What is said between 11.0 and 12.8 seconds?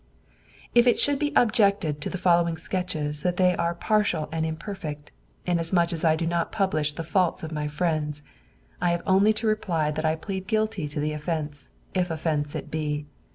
offence, if offence it